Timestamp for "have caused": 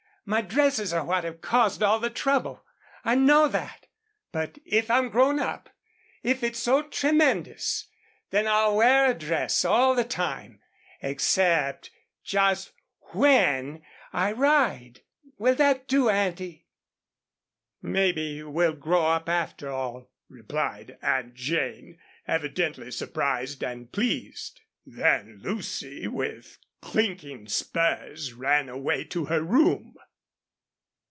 1.23-1.81